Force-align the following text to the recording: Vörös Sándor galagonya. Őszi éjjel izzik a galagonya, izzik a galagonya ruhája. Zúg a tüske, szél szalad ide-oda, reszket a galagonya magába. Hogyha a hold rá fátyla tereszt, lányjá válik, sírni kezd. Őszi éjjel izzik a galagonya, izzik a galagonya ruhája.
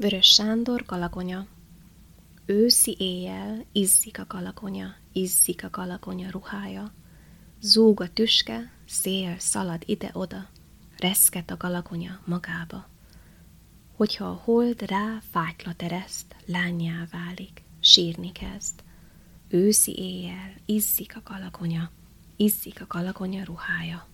Vörös 0.00 0.26
Sándor 0.26 0.84
galagonya. 0.86 1.46
Őszi 2.46 2.96
éjjel 2.98 3.64
izzik 3.72 4.18
a 4.18 4.24
galagonya, 4.28 4.94
izzik 5.12 5.64
a 5.64 5.70
galagonya 5.70 6.30
ruhája. 6.30 6.92
Zúg 7.60 8.00
a 8.00 8.12
tüske, 8.12 8.72
szél 8.86 9.38
szalad 9.38 9.82
ide-oda, 9.86 10.48
reszket 10.96 11.50
a 11.50 11.56
galagonya 11.56 12.20
magába. 12.24 12.88
Hogyha 13.96 14.24
a 14.24 14.40
hold 14.44 14.82
rá 14.82 15.22
fátyla 15.30 15.74
tereszt, 15.74 16.36
lányjá 16.46 17.06
válik, 17.10 17.62
sírni 17.80 18.32
kezd. 18.32 18.82
Őszi 19.48 19.98
éjjel 19.98 20.54
izzik 20.66 21.16
a 21.16 21.22
galagonya, 21.24 21.90
izzik 22.36 22.80
a 22.80 22.86
galagonya 22.88 23.44
ruhája. 23.44 24.09